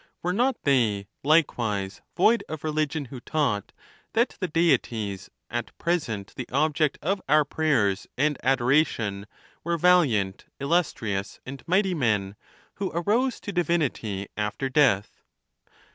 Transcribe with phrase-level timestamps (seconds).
[0.23, 3.71] Were not they likewise void of religion who taught
[4.13, 9.27] that the Deities, at present the object of our prayers and adoration,
[9.63, 12.35] were val iant, illustrious, and mighty men
[12.77, 15.21] who arose to divinity after death